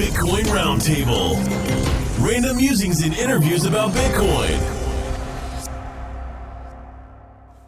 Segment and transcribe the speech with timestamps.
[0.00, 1.36] Bitcoin Roundtable.
[2.26, 4.58] Random musings and interviews about Bitcoin.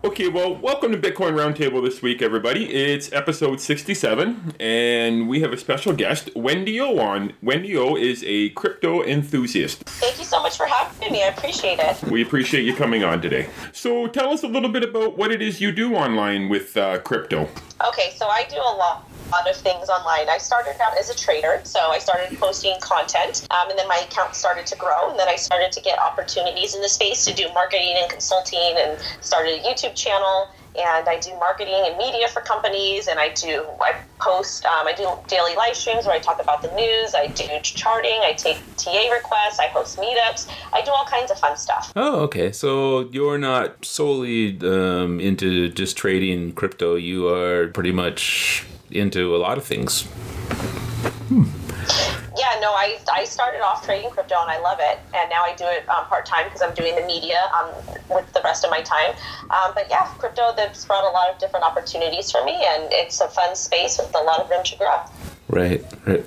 [0.03, 2.73] Okay, well, welcome to Bitcoin Roundtable this week, everybody.
[2.73, 7.35] It's episode 67, and we have a special guest, Wendy O, on.
[7.43, 9.81] Wendy O is a crypto enthusiast.
[9.85, 11.23] Thank you so much for having me.
[11.23, 12.03] I appreciate it.
[12.05, 13.51] We appreciate you coming on today.
[13.73, 17.01] So, tell us a little bit about what it is you do online with uh,
[17.01, 17.51] crypto.
[17.87, 20.29] Okay, so I do a lot lot of things online.
[20.29, 23.97] I started out as a trader, so I started posting content, um, and then my
[23.97, 27.33] account started to grow, and then I started to get opportunities in the space to
[27.33, 30.49] do marketing and consulting, and started a YouTube channel.
[30.79, 34.93] And I do marketing and media for companies, and I do I post um, I
[34.95, 37.15] do daily live streams where I talk about the news.
[37.15, 38.21] I do charting.
[38.23, 39.59] I take TA requests.
[39.59, 40.49] I host meetups.
[40.73, 41.93] I do all kinds of fun stuff.
[41.97, 42.53] Oh, okay.
[42.53, 46.95] So you're not solely um, into just trading crypto.
[46.95, 50.09] You are pretty much into a lot of things.
[52.63, 55.65] No, I, I started off trading crypto and I love it, and now I do
[55.65, 57.69] it um, part time because I'm doing the media um,
[58.09, 59.17] with the rest of my time.
[59.51, 63.21] Um, but yeah, crypto that's brought a lot of different opportunities for me, and it's
[63.21, 65.01] a fun space with a lot of room to grow.
[65.49, 66.25] Right, right.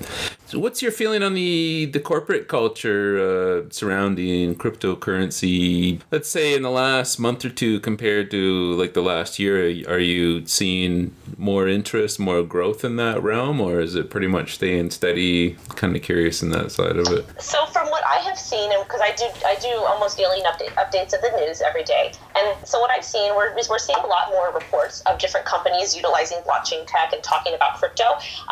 [0.48, 6.00] So, what's your feeling on the the corporate culture uh, surrounding cryptocurrency?
[6.12, 9.98] Let's say in the last month or two compared to like the last year, are
[9.98, 14.90] you seeing more interest, more growth in that realm, or is it pretty much staying
[14.90, 15.56] steady?
[15.74, 17.26] Kind of curious in that side of it.
[17.42, 20.72] So, from what I have seen, and because I do I do almost daily update,
[20.74, 24.06] updates of the news every day, and so what I've seen, we're we're seeing a
[24.06, 28.04] lot more reports of different companies utilizing blockchain tech and talking about crypto,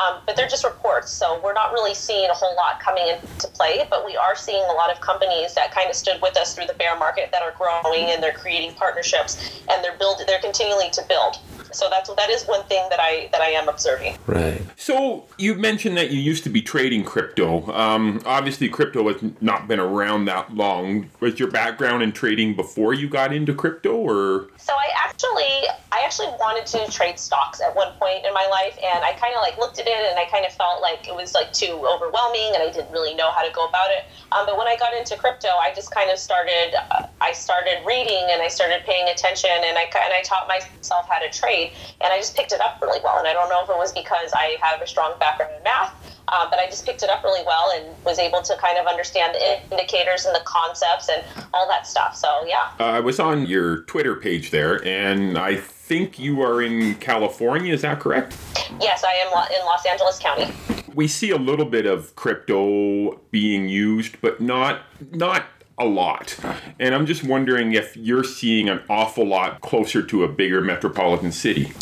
[0.02, 3.06] um, but they're just reports, so we're not really really seeing a whole lot coming
[3.08, 6.36] into play, but we are seeing a lot of companies that kind of stood with
[6.36, 10.26] us through the bear market that are growing and they're creating partnerships and they're building,
[10.26, 11.38] they're continuing to build.
[11.72, 14.16] So that's that is one thing that I that I am observing.
[14.26, 14.62] Right.
[14.76, 17.70] So you mentioned that you used to be trading crypto.
[17.72, 21.10] Um, obviously, crypto has not been around that long.
[21.18, 24.50] Was your background in trading before you got into crypto, or?
[24.56, 25.64] So I actually
[26.04, 29.32] I actually wanted to trade stocks at one point in my life, and I kind
[29.34, 31.80] of like looked at it and I kind of felt like it was like too
[31.80, 34.04] overwhelming, and I didn't really know how to go about it.
[34.30, 37.80] Um, but when I got into crypto, I just kind of started uh, I started
[37.86, 41.72] reading and I started paying attention, and I and I taught myself how to trade
[42.04, 43.18] and I just picked it up really well.
[43.18, 45.94] And I don't know if it was because I have a strong background in math,
[46.28, 48.86] uh, but I just picked it up really well and was able to kind of
[48.86, 52.14] understand the indicators and the concepts and all that stuff.
[52.14, 52.76] So yeah.
[52.78, 57.72] Uh, I was on your Twitter page there, and I think you are in California.
[57.72, 58.36] Is that correct?
[58.80, 60.50] Yes, I am in Los Angeles County.
[60.94, 65.44] We see a little bit of crypto being used, but not not
[65.76, 66.38] a lot.
[66.80, 71.32] And I'm just wondering if you're seeing an awful lot closer to a bigger metropolitan
[71.32, 71.72] city.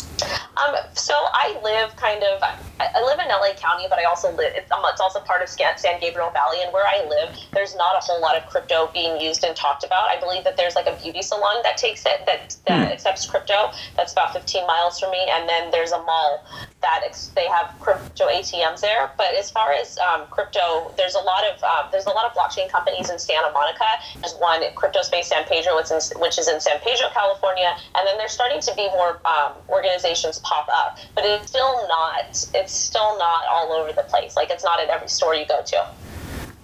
[0.57, 2.41] Um, so I live kind of,
[2.79, 5.49] I live in LA County, but I also live, it's, um, it's also part of
[5.49, 6.61] San Gabriel Valley.
[6.61, 9.83] And where I live, there's not a whole lot of crypto being used and talked
[9.83, 10.09] about.
[10.09, 12.93] I believe that there's like a beauty salon that takes it, that, that hmm.
[12.93, 13.71] accepts crypto.
[13.95, 15.25] That's about 15 miles from me.
[15.31, 16.45] And then there's a mall
[16.81, 19.11] that ex- they have crypto ATMs there.
[19.17, 22.33] But as far as um, crypto, there's a lot of, uh, there's a lot of
[22.37, 23.85] blockchain companies in Santa Monica.
[24.19, 27.75] There's one, Crypto Space San Pedro, which is, in, which is in San Pedro, California.
[27.95, 32.25] And then there's starting to be more um, organizations pop up, but it's still not.
[32.53, 34.35] It's still not all over the place.
[34.35, 35.87] Like it's not at every store you go to.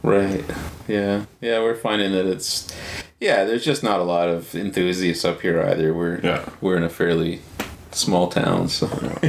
[0.04, 0.46] Right.
[0.88, 1.26] Yeah.
[1.42, 1.60] Yeah.
[1.60, 2.74] We're finding that it's.
[3.20, 3.44] Yeah.
[3.46, 5.94] There's just not a lot of enthusiasts up here either.
[5.94, 6.48] We're yeah.
[6.62, 7.42] we're in a fairly
[7.92, 8.88] small town, so.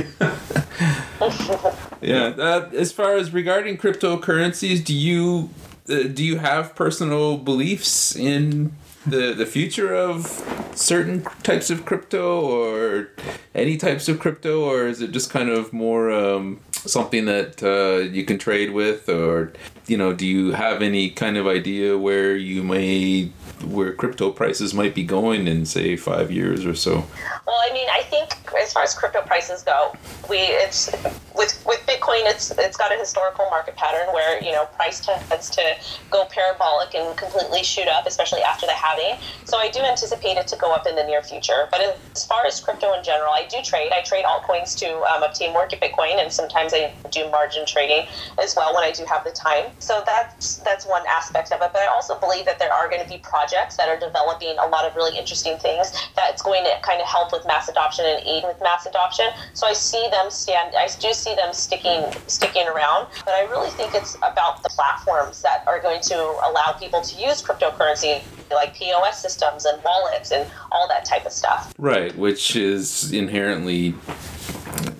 [2.00, 2.34] yeah.
[2.38, 5.50] Uh, as far as regarding cryptocurrencies, do you
[5.88, 8.72] uh, do you have personal beliefs in
[9.06, 10.27] the the future of
[10.75, 13.09] certain types of crypto or
[13.55, 18.03] any types of crypto, or is it just kind of more um, something that uh,
[18.11, 19.53] you can trade with, or
[19.87, 23.31] you know, do you have any kind of idea where you may
[23.65, 27.05] where crypto prices might be going in say five years or so?
[27.47, 29.94] Well, I mean, I think as far as crypto prices go,
[30.28, 30.91] we it's
[31.34, 31.79] with with
[32.10, 35.62] Bitcoin, it's it's got a historical market pattern where you know price tends to
[36.11, 39.20] go parabolic and completely shoot up, especially after the halving.
[39.44, 41.69] So I do anticipate it to go up in the near future.
[41.70, 41.81] But
[42.14, 43.93] as far as crypto in general, I do trade.
[43.94, 48.06] I trade altcoins to um, obtain more Bitcoin, and sometimes I do margin trading
[48.43, 49.67] as well when I do have the time.
[49.79, 51.70] So that's that's one aspect of it.
[51.73, 54.67] But I also believe that there are going to be projects that are developing a
[54.67, 58.05] lot of really interesting things that it's going to kind of help with mass adoption
[58.05, 59.26] and aid with mass adoption.
[59.55, 60.75] So I see them stand.
[60.76, 63.08] I do see them sticking sticking around.
[63.25, 67.20] But I really think it's about the platforms that are going to allow people to
[67.20, 71.73] use cryptocurrency like POS systems and wallets and all that type of stuff.
[71.79, 73.94] Right, which is inherently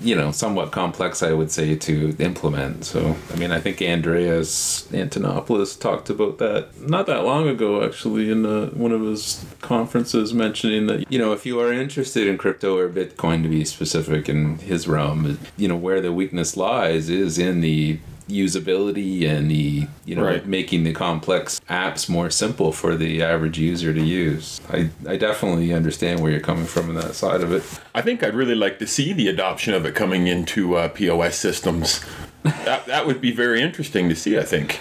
[0.00, 2.85] you know, somewhat complex, I would say, to implement.
[2.85, 8.31] So, I mean, I think Andreas Antonopoulos talked about that not that long ago, actually,
[8.31, 12.38] in uh, one of his conferences, mentioning that, you know, if you are interested in
[12.38, 17.08] crypto or Bitcoin to be specific in his realm, you know, where the weakness lies
[17.11, 17.99] is in the
[18.31, 20.47] usability and the you know Right.
[20.47, 24.61] making the complex apps more simple for the average user to use.
[24.71, 27.62] I, I definitely understand where you're coming from on that side of it.
[27.94, 31.37] I think I'd really like to see the adoption of it coming into uh, POS
[31.37, 32.00] systems.
[32.43, 34.81] that, that would be very interesting to see, I think.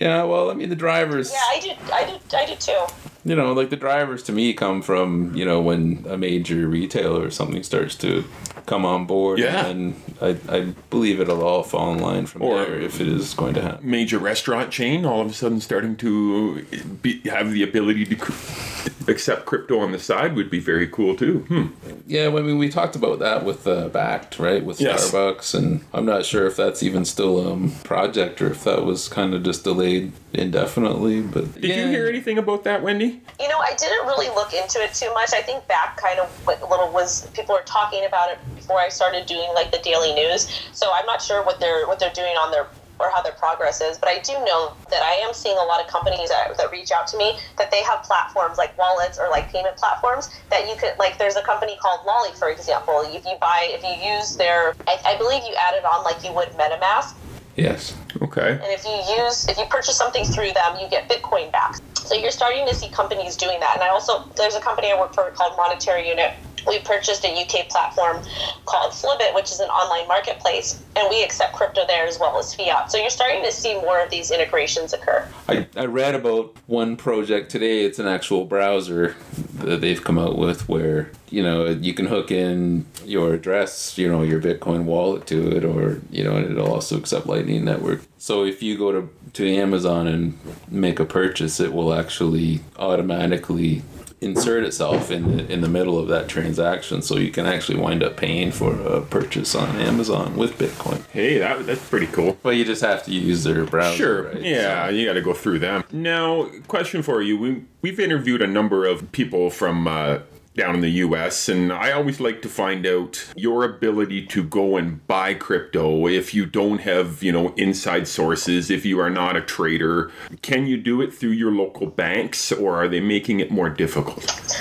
[0.00, 1.70] Yeah, well, I mean the drivers Yeah, I do.
[1.92, 2.36] I do.
[2.36, 2.84] I do too.
[3.24, 7.24] you know, like the drivers to me come from, you know, when a major retailer
[7.26, 8.24] or something starts to
[8.66, 9.66] come on board Yeah.
[9.66, 10.60] and I, I
[10.90, 13.88] believe it'll all fall in line from Or- there if it is going to happen.
[13.88, 16.62] Major restaurant chain all of a sudden starting to
[17.02, 21.14] be, have the ability to cr- accept crypto on the side would be very cool
[21.16, 21.38] too.
[21.48, 21.66] Hmm.
[22.06, 24.64] Yeah, well, I mean, we talked about that with uh, Bakkt, right?
[24.64, 25.10] With Yes.
[25.10, 28.84] Starbucks, and I'm not sure if that's even still a um, project or if that
[28.84, 31.20] was kind of just delayed indefinitely.
[31.22, 33.22] But Did you hear anything about that, Wendy?
[33.40, 35.32] You know, I didn't really look into it too much.
[35.32, 38.80] I think back kind of what a little was people were talking about it before
[38.80, 40.50] I started doing like the daily news.
[40.72, 42.66] So I'm not sure what they're what they're doing on their
[42.98, 43.96] or how their progress is.
[43.98, 46.90] But I do know that I am seeing a lot of companies that, that reach
[46.90, 50.74] out to me that they have platforms like wallets or like payment platforms that you
[50.76, 51.18] could like.
[51.18, 53.02] There's a company called Lolli, for example.
[53.06, 56.24] If you buy, if you use their, I, I believe you add it on like
[56.24, 57.14] you would MetaMask.
[57.54, 57.94] Yes.
[58.20, 58.52] Okay.
[58.52, 61.76] And if you use, if you purchase something through them, you get Bitcoin back.
[61.94, 63.74] So you're starting to see companies doing that.
[63.74, 66.32] And I also, there's a company I work for called Monetary Unit.
[66.66, 68.22] We purchased a UK platform
[68.64, 72.54] called Flibit, which is an online marketplace, and we accept crypto there as well as
[72.54, 72.90] fiat.
[72.90, 75.28] So you're starting to see more of these integrations occur.
[75.48, 77.84] I, I read about one project today.
[77.84, 79.16] It's an actual browser
[79.58, 84.08] that they've come out with where, you know, you can hook in your address, you
[84.08, 88.02] know, your Bitcoin wallet to it, or, you know, and it'll also accept Lightning Network.
[88.18, 90.38] So if you go to, to Amazon and
[90.68, 93.82] make a purchase, it will actually automatically
[94.20, 98.02] insert itself in the, in the middle of that transaction so you can actually wind
[98.02, 101.04] up paying for a purchase on Amazon with Bitcoin.
[101.10, 102.38] Hey, that that's pretty cool.
[102.42, 103.96] But you just have to use their browser.
[103.96, 104.22] Sure.
[104.28, 104.42] right?
[104.42, 105.84] Yeah, you got to go through them.
[105.92, 109.86] Now, question for you: We we've interviewed a number of people from.
[109.86, 110.18] Uh,
[110.56, 114.76] down in the US, and I always like to find out your ability to go
[114.76, 119.36] and buy crypto if you don't have, you know, inside sources, if you are not
[119.36, 120.10] a trader.
[120.42, 124.58] Can you do it through your local banks or are they making it more difficult?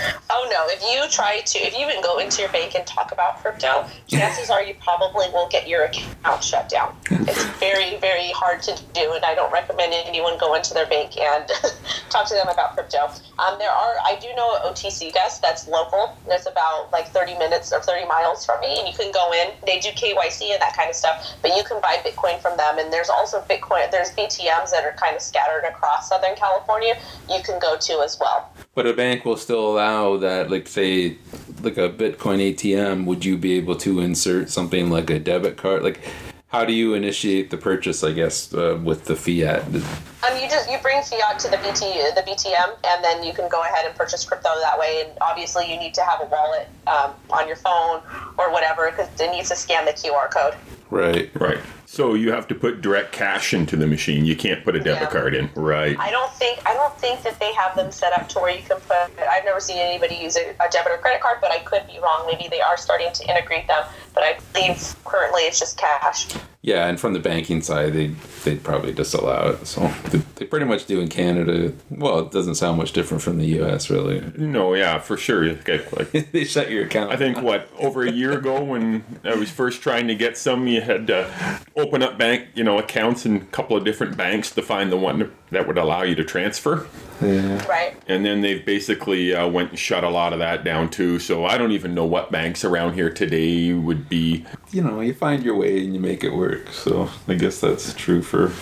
[0.68, 3.86] If you try to, if you even go into your bank and talk about crypto,
[4.08, 6.96] chances are you probably will get your account shut down.
[7.10, 11.18] It's very, very hard to do, and I don't recommend anyone go into their bank
[11.18, 11.50] and
[12.10, 13.10] talk to them about crypto.
[13.40, 16.18] Um, there are, I do know an OTC desk that's local.
[16.28, 19.52] That's about like 30 minutes or 30 miles from me, and you can go in.
[19.66, 22.78] They do KYC and that kind of stuff, but you can buy Bitcoin from them.
[22.78, 23.92] And there's also Bitcoin.
[23.92, 26.98] There's BTMs that are kind of scattered across Southern California.
[27.30, 28.52] You can go to as well.
[28.74, 31.18] But a bank will still allow that, like say,
[31.62, 33.06] like a Bitcoin ATM.
[33.06, 35.84] Would you be able to insert something like a debit card?
[35.84, 36.00] Like,
[36.48, 38.04] how do you initiate the purchase?
[38.04, 39.64] I guess uh, with the fiat.
[39.66, 41.86] Um, you just you bring fiat to the BT
[42.16, 45.04] the BTM, and then you can go ahead and purchase crypto that way.
[45.06, 48.02] And obviously, you need to have a wallet um, on your phone
[48.38, 50.56] or whatever because it needs to scan the QR code.
[50.90, 51.30] Right.
[51.36, 51.60] Right.
[51.86, 54.26] So you have to put direct cash into the machine.
[54.26, 55.10] You can't put a debit Yeah.
[55.10, 55.50] card in.
[55.56, 55.96] Right.
[56.00, 58.64] I don't think I don't think that they have them set up to where you
[58.64, 58.98] can put.
[59.20, 62.00] I've never seen anybody use a, a debit or credit card, but I could be
[62.00, 62.26] wrong.
[62.28, 66.28] Maybe they are starting to integrate them, but I believe currently it's just cash.
[66.62, 68.08] Yeah, and from the banking side, they
[68.44, 69.68] they'd probably disallow it.
[69.68, 71.72] So they, they pretty much do in Canada.
[71.92, 73.92] Well, it doesn't sound much different from the U.S.
[73.92, 74.22] Really.
[74.36, 75.46] No, yeah, for sure.
[75.48, 77.12] Okay, Like, they shut your account.
[77.12, 80.66] I think what over a year ago when I was first trying to get some,
[80.66, 81.32] you had to
[81.78, 84.98] open up bank, you know, accounts in a couple of different banks to find the
[84.98, 86.88] one that would allow you to transfer.
[87.22, 87.66] Yeah.
[87.68, 87.96] Right.
[88.08, 91.20] And then they've basically uh, went and shut a lot of that down too.
[91.20, 94.46] So I don't even know what banks around here today would be.
[94.72, 96.70] You know, you find your way and you make it work.
[96.72, 98.54] So I guess that's true for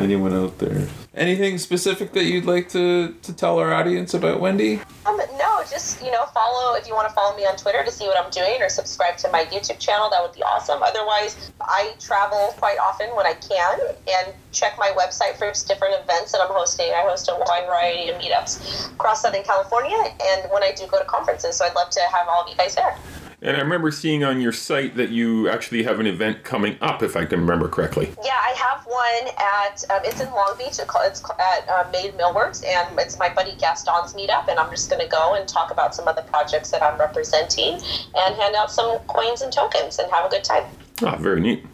[0.00, 0.88] anyone out there.
[1.14, 4.80] Anything specific that you'd like to, to tell our audience about Wendy?
[5.04, 7.90] Um, no, just you know, follow if you want to follow me on Twitter to
[7.90, 10.10] see what I'm doing, or subscribe to my YouTube channel.
[10.10, 10.82] That would be awesome.
[10.82, 16.32] Otherwise, I travel quite often when I can, and check my website for different events
[16.32, 16.90] that I'm hosting.
[16.92, 20.98] I host a wide variety of meetups across Southern California, and when I do go
[20.98, 22.96] to conferences, so I'd love to have all of you guys there.
[23.40, 27.04] And I remember seeing on your site that you actually have an event coming up,
[27.04, 28.10] if I can remember correctly.
[28.24, 30.80] Yeah, I have one at um, it's in Long Beach.
[30.80, 34.48] It's at uh, Made Millworks, and it's my buddy Gaston's meetup.
[34.48, 36.98] And I'm just going to go and talk about some of the projects that I'm
[36.98, 40.64] representing, and hand out some coins and tokens, and have a good time.
[41.02, 41.64] Ah, very neat.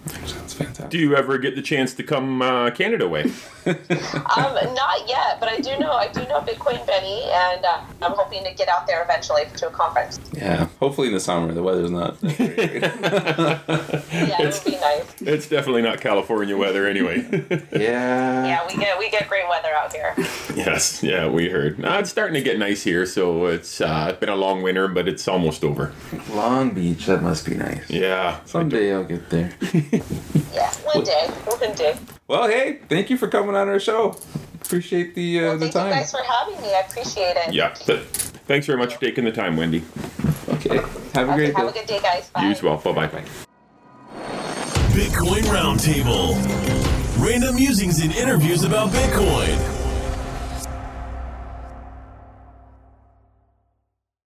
[0.54, 0.90] Sounds fantastic.
[0.90, 3.30] Do you ever get the chance to come uh, Canada way?
[3.66, 8.12] Um, not yet, but I do know I do know Bitcoin Benny, and uh, I'm
[8.12, 10.20] hoping to get out there eventually to a conference.
[10.34, 12.20] yeah, hopefully in the summer the weather's not.
[12.20, 12.82] that great.
[14.28, 15.14] Yeah, it would be nice.
[15.22, 17.26] It's definitely not California weather anyway.
[17.72, 18.46] yeah.
[18.46, 20.14] Yeah, we get we get great weather out here.
[20.54, 21.82] yes, yeah, we heard.
[21.82, 24.88] Uh, it's starting to get nice here, so it's uh, it's been a long winter,
[24.88, 25.92] but it's almost over.
[26.32, 27.88] Long Beach, that must be nice.
[27.88, 28.40] Yeah.
[28.44, 29.52] Someday I'll get there.
[30.54, 31.96] Yeah, one day, one day.
[32.28, 34.16] well, hey, thank you for coming on our show.
[34.62, 35.90] Appreciate the uh, Well, the thank you time.
[35.92, 36.74] guys for having me.
[36.74, 37.52] I appreciate it.
[37.52, 37.74] Yeah.
[37.86, 38.04] But
[38.46, 39.82] thanks very much for taking the time, Wendy.
[40.48, 42.30] Okay, have a Okay, great have a good day, guys.
[42.30, 42.44] Bye.
[42.44, 42.76] You as well.
[42.78, 43.24] Bye bye.
[44.94, 46.34] Bitcoin Roundtable.
[47.24, 49.73] Random musings and interviews about Bitcoin.